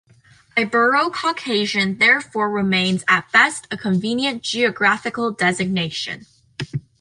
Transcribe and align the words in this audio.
"Ibero-Caucasian" 0.57 1.99
therefore 1.99 2.49
remains 2.49 3.03
at 3.07 3.31
best 3.31 3.67
a 3.69 3.77
convenient 3.77 4.41
geographical 4.41 5.29
designation. 5.31 6.25